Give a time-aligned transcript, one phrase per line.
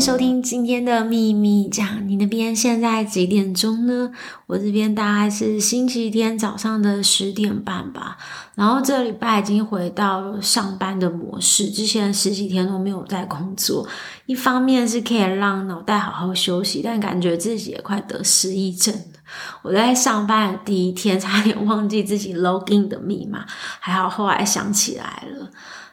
[0.00, 2.08] 收听今天的秘密讲。
[2.08, 4.10] 你那边现在几点钟呢？
[4.46, 8.16] 我这边大概是星期天早上的十点半吧。
[8.54, 13.86] 然后这礼拜已经回到上班的模式，之前十几天都没有在工作。
[14.24, 19.20] 一方面是可以让脑袋好好休息，但感觉自己也快得失忆症了。
[19.60, 23.44] 我在上班的第一天差点忘记自己 login 的密码，
[23.78, 25.50] 还好后来想起来了。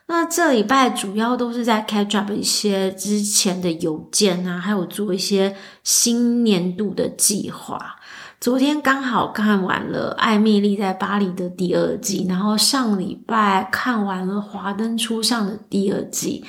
[0.10, 7.98] 那这礼拜主要都是在 catch up 一些之前的邮件啊，还有做一些新年度的计划。
[8.40, 16.46] 昨天刚好看完了《艾蜜莉在巴黎》的第二季，然后上礼拜看完了《华灯初上》的第二季。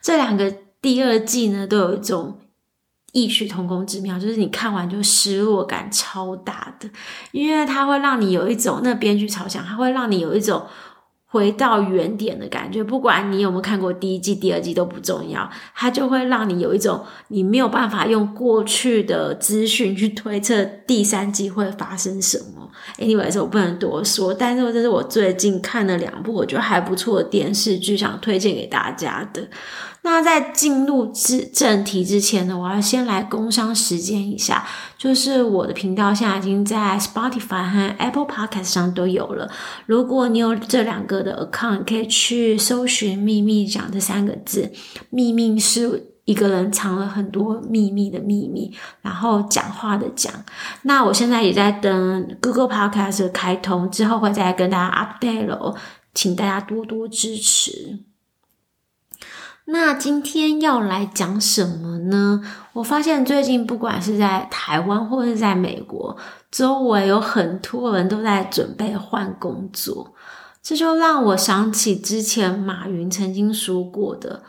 [0.00, 2.38] 这两个第二季呢，都有一种
[3.12, 6.88] 异曲同工之妙，就是你看完就失落感超大的，
[7.32, 10.64] 因为它会让你有一种那编剧超强，它会让你有一种。
[11.32, 22.68] 回到原点的感觉，不管你有没有看过第一季、第二季都不重要，它就会让你有一种你没有办法用过去的资讯去推测第三季会发生什么。
[22.98, 29.48] Anyways，我不能多说，但是这是我最近看了两部我觉得还不错的电视剧，想推荐给大家的。
[30.02, 39.50] 那在进入之正题之前呢，我要先来工商时间一下，就是我的频道现在已经在 Spotify 和 Apple Podcast 上都有了。
[39.84, 44.72] 如果你有这两个的 account，可以去搜寻“秘密讲”这三个字。
[45.10, 50.32] 秘密是一个人藏了很多秘密的秘密，然后讲话的讲。
[50.82, 55.76] 那我现在也在等 Google Podcast 开通之后，会再跟大家 update 喽，
[56.14, 58.09] 请大家多多支持。
[59.72, 62.42] 那今天要来讲什么呢？
[62.72, 66.16] 我发现最近不管是在台湾或是在美国，
[66.50, 70.12] 周围有很多人都在准备换工作，
[70.60, 74.42] 这就让我想起之前马云曾经说过的，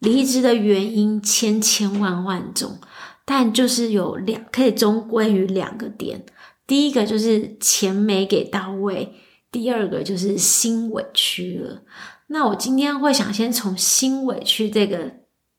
[0.00, 2.78] 离职的原因千千万万种，
[3.24, 6.24] 但就是有两可以终归于两个点，
[6.66, 9.14] 第一个就是钱没给到位，
[9.52, 11.82] 第二个就是心委屈了。
[12.28, 15.12] 那我今天会想先从心委屈这个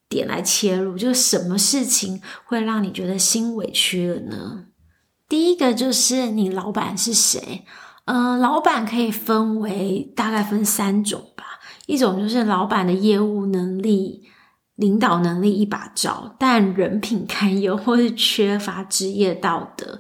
[0.10, 4.66] 点来切入，就是什么事情会让你觉得心委屈了呢？
[5.30, 7.66] 第一个就是你老板是谁？
[8.06, 14.24] 嗯、老板可以分为大概分三种吧，一种就是老板的业务能力、
[14.76, 20.00] 领导能力一把抓，但人品堪忧或是缺乏职业道德。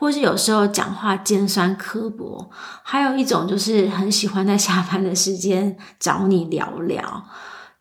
[0.00, 2.50] 或是有时候讲话尖酸刻薄，
[2.82, 7.22] 还有一种就是很喜欢在下班的时间找你聊聊。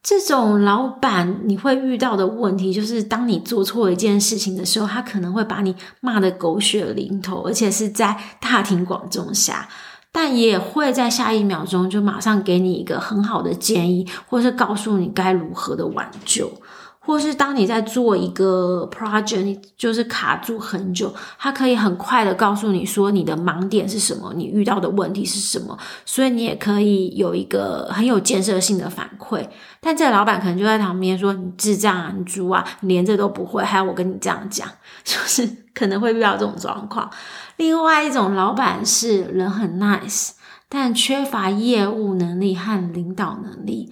[0.03, 9.69] 这种老板你会遇到的问题就是，当你做错一件事情的时候，他可能会把你骂得狗血淋头，而且是在大庭广众下，
[10.11, 16.51] 但也会在下一秒钟就马上给你一个很好的建议，或是告诉你该如何的挽救。
[17.01, 29.47] 或是当你在做一个 project，你就是卡住很久，他可以很快的告诉你说你的盲点是什么，你遇到的问题是什么，所以你也可以有一个很有建设性的反馈。
[29.81, 34.67] 但这个老板可能就在旁边说你智障啊，你猪啊，你连这都不会，还要我跟你这样讲，
[35.03, 37.09] 就是可能会遇到这种状况。
[37.55, 40.31] 另外一种老板是人很 nice，
[40.67, 43.91] 但缺乏业务能力和领导能力。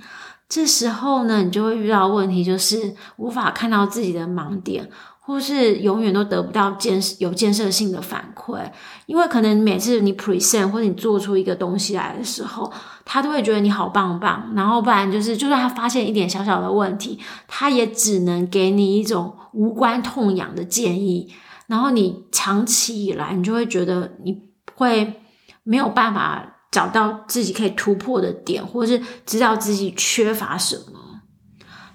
[0.50, 8.60] 这时候呢，你就会遇到问题，就是无法看到自己的盲点，或是永远都得不到建有建设性的反馈，
[9.08, 12.72] 因为可能每次你 present 或者你做出一个东西来的时候，
[13.04, 21.30] 他都会觉得你好棒棒，然后不然就是，就算他发现一点小小的问题，他也只能给你一种无关痛痒的建议，
[21.68, 24.44] 然后你长期以来，你就会觉得你
[24.76, 25.22] 会
[25.64, 26.54] 没有办法。
[26.72, 31.22] 找到自己可以突破的点，或是知道自己缺乏什么。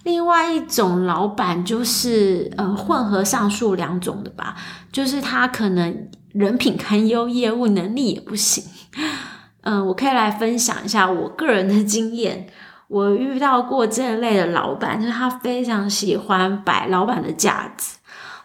[0.05, 4.57] 另外一种老板就是呃混合上述两种的吧，
[4.91, 8.65] 就是他可能人品堪忧，业务能力也不行。
[9.61, 12.49] 嗯、 我可以来分享一下我个人的经验。
[12.89, 17.99] 我遇到过这类的老板，就是他非常喜欢摆老板的架子，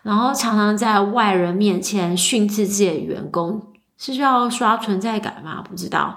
[0.03, 3.73] 然后常常在外人面前训斥自己的员工。
[3.97, 5.63] 是需要刷存在感吗？
[5.67, 6.15] 不知道。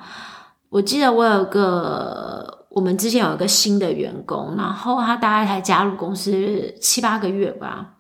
[0.69, 7.95] 我记得我有个，我们之前有一个新的员工，然后他大概才加入公司七八个月吧。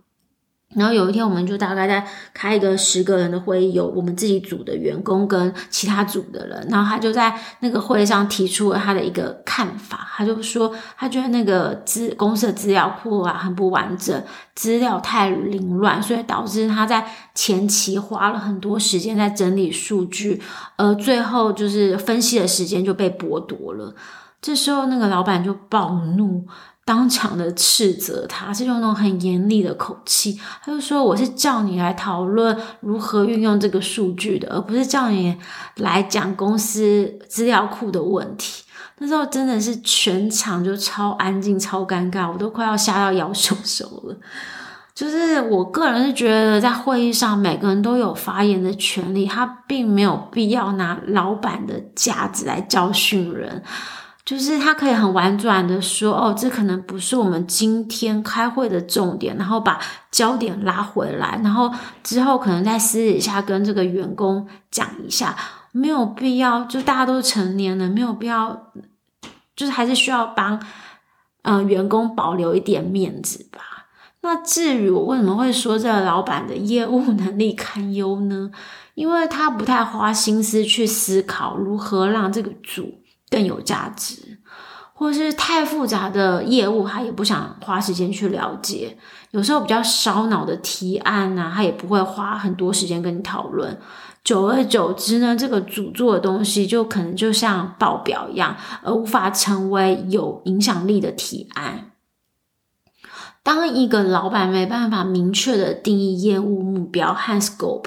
[0.76, 6.64] 然后有一天，我们就大概在开一个十个人的会议，有我们自己组的员工跟其他组的人。
[6.70, 14.22] 然后他就在那个会上提出了他的一个看法，他就说他觉得那个资公司的资料库啊很不完整，
[14.54, 20.40] 资料太凌乱，所以导致他在前期花了很多时间在整理数据，
[20.76, 23.92] 而最后就是分析的时间就被剥夺了。
[24.40, 26.46] 这时候那个老板就暴怒。
[26.90, 30.36] 当场的斥责他，是用那种很严厉的口气。
[30.60, 35.36] 他就说：“我是叫你来讨论如何运用这个数据的，而不是叫你
[35.76, 38.64] 来讲公司资料库的问题。”
[38.98, 44.16] 那时候真的是全场就超安静、超尴尬，我都快要吓到摇手手了。
[44.92, 53.62] 就是我个人是觉得，在会议上每个人都有发言的权利，他并没有必要拿老板的架子来教训人。
[54.24, 59.80] 就是他可以很婉转的说：“哦，这可能不是我们今天开会的重点。”然后把
[60.10, 61.72] 焦点拉回来，然后
[62.04, 65.34] 之后可能在私底下跟这个员工讲一下，
[65.72, 66.64] 没有必要。
[66.64, 68.70] 就大家都成年了，没有必要，
[69.56, 70.62] 就是还是需要帮
[71.42, 73.86] 呃员工保留一点面子吧。
[74.20, 78.50] 那至于我为什么会说这个老板的业务能力堪忧呢？
[78.94, 82.99] 因为他不太花心思去思考如何让这个组
[83.30, 84.38] 更有价值，
[84.92, 88.98] 或是太复杂的业务，他也不想花时间去了解。
[89.30, 93.78] 有时候比较烧脑的提案啊，他也不会花很多时间跟你讨论。
[94.22, 101.92] 久而久之呢，这个主做的东西就可能就像报表一样，而无法成为有影响力的提案。
[103.42, 107.86] 当一个老板没办法明确的定义业务目标和 scope，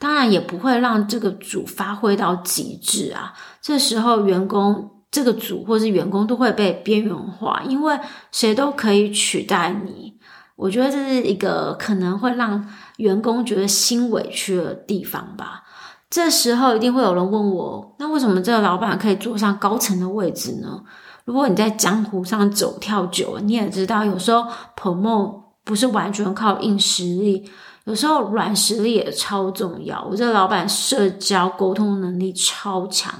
[0.00, 3.34] 当然也不会让这个组发挥到极致啊。
[3.60, 7.96] 这时候，员工这个组或是员工都会被边缘化，因为
[8.32, 10.18] 谁都可以取代你。
[10.56, 12.66] 我觉得这是一个可能会让
[12.96, 15.62] 员工觉得心委屈的地方吧。
[16.08, 20.82] 这时候，一定会有人问我：那为什么这个老板可以坐上高层的位置呢？
[21.26, 24.44] 如果你在江湖上走跳久了，你也知道，有时候
[24.74, 27.48] 捧梦不是完全靠硬实力，
[27.84, 30.04] 有时候软实力也超重要。
[30.10, 33.14] 我这个老板社交沟通能力超强，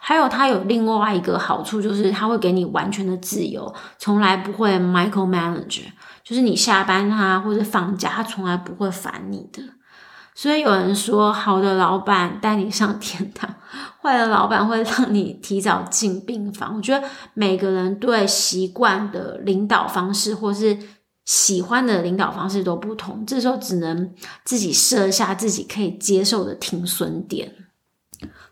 [0.00, 5.82] 还有他有另外一个好处，就是他会给你完全的自由，从来不会 micromanage，
[6.22, 9.60] 就是你下班啊或者放假，他从来不会烦你的。
[10.32, 13.52] 所以有人说，好的老板带你上天堂，
[14.00, 16.76] 坏的老板会让你提早进病房。
[16.76, 20.78] 我觉得每个人对习惯的领导方式，或是
[21.26, 24.10] 喜欢的领导方式都不同，这时候只能
[24.44, 27.52] 自己设下自己可以接受的停损点。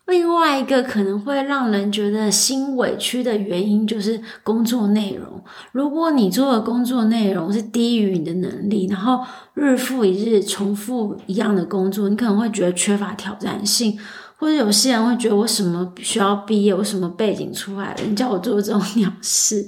[0.05, 5.43] 另外一个可能会让人觉得心委屈的原因，就是工作内容。
[5.71, 9.25] 如果你做的工作内容是低于你的能力，然后
[9.55, 13.97] 日复一日重复一样的工作，你可能会觉得缺乏挑战性，
[14.37, 19.65] 或者有些人会觉得我什么需要毕业，我什么背景出来的，你叫我做这种鸟事。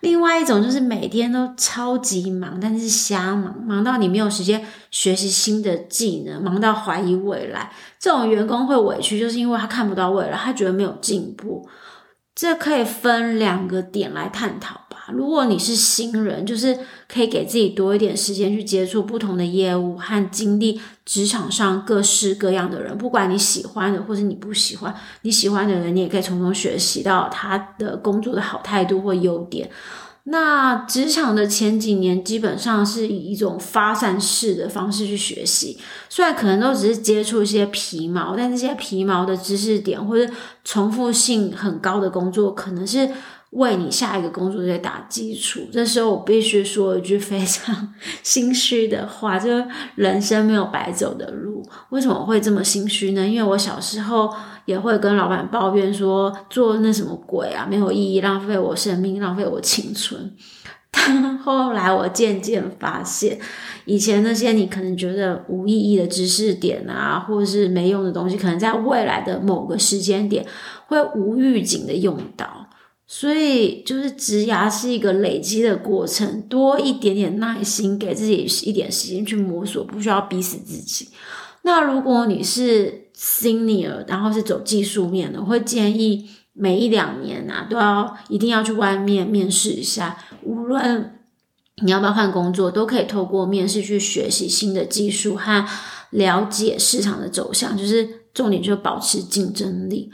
[0.00, 7.70] 另外一种就是每天都超级忙，但是瞎忙，忙到你没有时间学习新的技能，忙到怀疑未来。
[7.98, 11.68] 这种员工会委屈，就是因为他看不到未来，他觉得没有进步。
[12.34, 14.80] 这可以分两个点来探讨。
[15.14, 16.78] 如果你是新人，就是
[17.12, 29.70] 可以给自己多一点时间去接触不同的业务和经历职场上各式各样的人，不管你喜欢的或是你不喜欢，你喜欢的人，你也可以从中学习到他的工作的好态度或优点。
[30.24, 35.78] 那职场的前几年基本上是以一种发散式的方式去学习，
[36.10, 40.30] 虽然可能都只是接触一些皮毛，但这些皮毛的知识点或者
[40.62, 43.08] 重复性很高的工作，可能是
[43.50, 45.60] 为你下一个工作在打基础。
[45.72, 51.62] 这时候我必须说一句非常 心虚的话，就是人生没有白走的路。
[51.90, 53.26] 为什么会这么心虚呢？
[53.26, 54.30] 因为我小时候。
[54.66, 60.32] 也会跟老板抱怨说，做那什么鬼啊，没有意义，浪费我生命，浪费我青春。
[60.92, 63.36] 但后来我渐渐发现，
[63.84, 70.46] 以前那些你可能觉得无意义的知识点啊，或者是没用的东西，可能在未来的某个时间点
[70.86, 72.68] 会无预警的用到。
[73.12, 81.08] 所以，就是职涯是一个累积的过程，多一点点耐心，给自己一点时间去摸索，不需要逼死自己。
[81.62, 90.16] 那如果你是 Senior，然后是走技术面的，我会建议每一两年啊，都要一定要去外面面试一下。
[90.44, 91.18] 无论
[91.82, 95.66] 你要不要换工作，都可以透过面试去学习新的技术和
[96.10, 97.76] 了解市场的走向。
[97.76, 100.12] 就是重点，就是保持竞争力。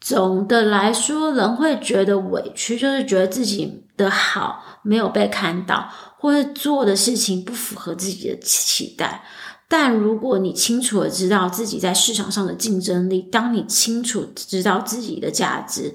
[0.00, 9.22] 总的来说，人会觉得委屈，就是觉得自己的好没有被看到，或者做的事情不符合自己的期待。
[9.68, 15.94] 但如果你清楚的知道自己在市场上的竞争力，当你清楚知道自己的价值，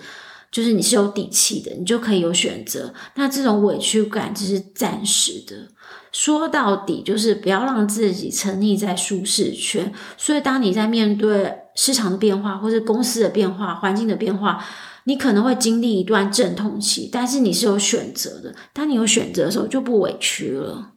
[0.50, 2.94] 就是你是有底气的，你就可以有选择。
[3.16, 5.68] 那这种委屈感只是暂时的，
[6.14, 9.92] 说到底就是不要让自己沉溺在舒适圈。
[10.16, 14.63] 所以，当你在面对市场的变化，或是公司的变化、环境的变化，
[15.03, 18.55] 你可能会经历一段阵痛期，但是你是有选择的。
[18.74, 20.91] 当你有选择的时候，就不委屈了。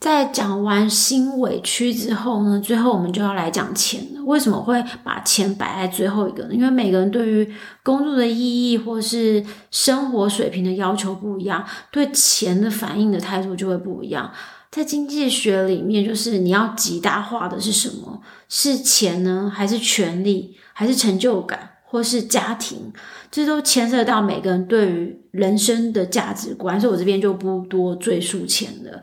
[0.00, 4.22] 在讲完心委屈之后呢，最后我们就要来讲钱了。
[4.24, 6.50] 为什么会把钱摆在最后一个呢？
[6.54, 14.32] 因为每个人对于工作的意义或是生活水平的要求不一样，对钱的反应的态度就会不一样。
[14.70, 18.20] 在经济学里面，就是你要极大化的是什么？
[18.48, 22.92] 是钱呢，还是权力，还是成就感，或是家庭？
[23.30, 29.02] 这都牵涉到每个人对于人生的价值观，所以我这边就不多赘述钱了。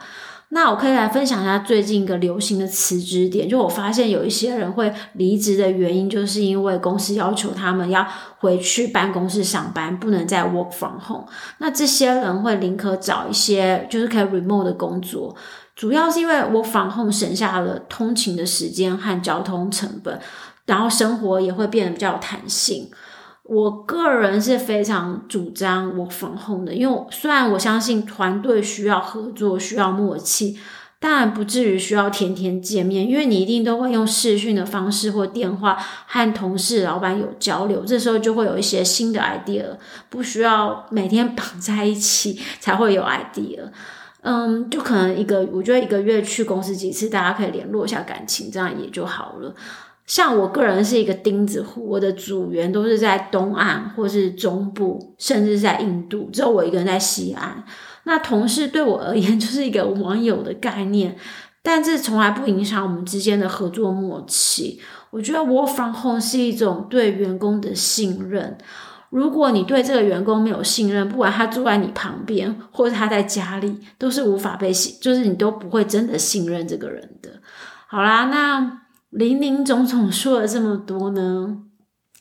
[0.50, 11.26] 那我可以来分享一下最近一个流行的辞职点，就我发现有一些人会离职的原因，就是因为公司要求他们要回去办公室上班，不能再 work from home。
[11.58, 15.36] 那这些人会宁可找一些就是可以 remote 的工作，
[15.76, 20.20] 主要是因为我防控省下了通勤的时间和交通成本，
[20.66, 22.90] 然后生活也会变得比较有弹性。
[23.44, 30.58] 我个人是非常主张我防控的，因为虽然我相信团队需要合作、需要默契，
[31.00, 35.78] 但不至于需要天天见面，因为你一定都会用视讯的方式或电话
[36.08, 39.66] 和同事、老板有交流，这时候就会有一些新的 idea，
[40.10, 43.70] 不需要每天绑在一起才会有 idea。
[44.28, 49.54] 嗯，就可能一个，我觉得一个月去公司几次，大家可以联络一下感情，这样也就好了。
[50.08, 57.64] 像我个人是一个钉子户，我的组员都是在东岸或是中部，甚至在印度，只有我一个人在西岸。
[58.06, 61.16] 那同事对我而言 就是一个网友的概念，
[61.62, 64.82] 但这从来不影响我们之间的合作默契。
[65.12, 68.58] 我觉得 work from home 是一种对员工的信任。
[69.16, 77.30] 如果你对这个员工没有信任，不管他住在你旁边或者他在家里，都是无法被信，就是你都不会真的信任这个人的。
[77.88, 78.82] 好啦，那。
[79.12, 81.60] 林林总总说了这么多呢，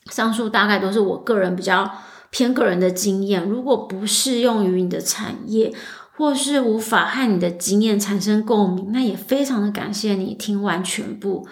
[0.09, 1.91] 上述大概都是我个人比较
[2.29, 3.43] 偏个人的经验。
[3.49, 5.73] 如果不适用于你的产业，
[6.15, 11.45] 或是无法和你的经验产生共鸣，那也非常的感谢你听完全部。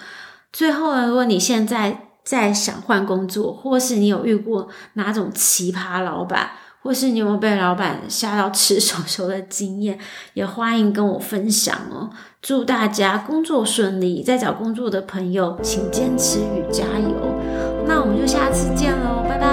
[0.53, 6.51] 最后呢，如果你现在在想换工作，或是你有遇过哪种奇葩老板，
[6.81, 9.99] 或是你有没有被老板吓到吃手手的经验，
[10.33, 12.09] 也欢迎跟我分享哦。
[12.41, 17.39] 祝大家工作顺利，在找工作的朋友，请坚持与加油。
[17.85, 19.52] 那我们就下次见喽，拜拜。